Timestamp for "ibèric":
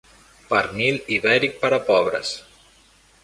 1.17-1.61